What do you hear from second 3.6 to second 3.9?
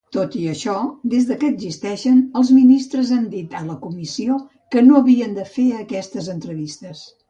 a la